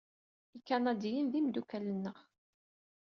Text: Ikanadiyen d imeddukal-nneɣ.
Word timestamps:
Ikanadiyen 0.57 1.27
d 1.29 1.33
imeddukal-nneɣ. 1.39 2.17